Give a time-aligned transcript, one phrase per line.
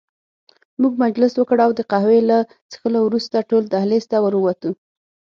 [0.81, 2.37] موږ مجلس وکړ او د قهوې له
[2.71, 4.71] څښلو وروسته ټول دهلېز ته ور ووتو.